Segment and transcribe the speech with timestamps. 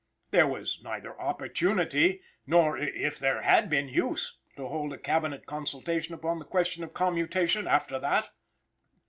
[0.31, 6.15] There was neither opportunity, nor, if there had been, use, to hold a Cabinet consultation
[6.15, 8.31] upon the question of commutation after that.